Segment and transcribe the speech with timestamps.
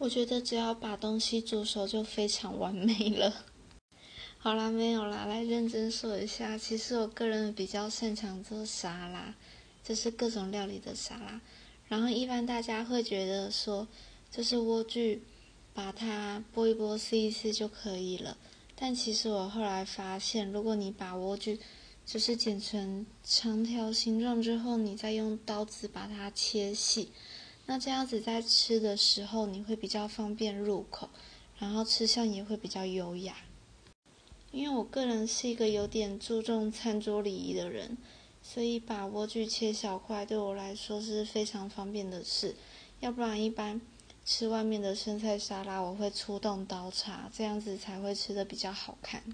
[0.00, 3.44] 我觉得只要把东西煮熟就非常完美了。
[4.38, 6.56] 好啦，没有啦，来认真说一下。
[6.56, 9.34] 其实我个人比较擅长做沙拉，
[9.84, 11.38] 就是各种料理的沙拉。
[11.86, 13.86] 然后一般大家会觉得说，
[14.30, 15.18] 就是莴苣，
[15.74, 18.38] 把它剥一剥、撕一撕就可以了。
[18.74, 21.58] 但其实我后来发现，如果你把莴苣
[22.06, 27.12] 就是剪成长条形状之后，你再用刀子把它切细，
[27.66, 31.08] 那这样子在吃的时候你会比较方便入口，
[31.58, 33.36] 然后吃相也会比较优雅。
[34.50, 37.96] 因为我个人是一个有点注重餐桌礼仪的人，
[38.42, 42.56] 所以把莴苣切小块对我来说是非常方便的事。
[42.98, 43.80] 要不然一般
[44.24, 49.22] 吃外面的生菜沙拉，我会出动刀叉，这样子才会吃的比较好看。